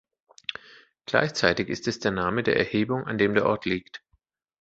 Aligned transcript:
Gleichzeitig 1.05 1.69
ist 1.69 1.87
es 1.87 1.99
der 1.99 2.09
Name 2.09 2.41
der 2.41 2.57
Erhebung, 2.57 3.03
an 3.05 3.19
dem 3.19 3.35
der 3.35 3.45
Ort 3.45 3.65
liegt. 3.65 4.01